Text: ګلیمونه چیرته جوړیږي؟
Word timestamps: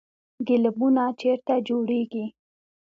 ګلیمونه 0.47 1.03
چیرته 1.19 1.55
جوړیږي؟ 1.67 2.25